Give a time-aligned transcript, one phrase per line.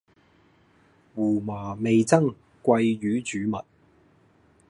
[1.13, 3.61] 胡麻味噌鮭魚煮物